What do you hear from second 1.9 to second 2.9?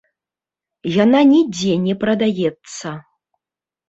прадаецца.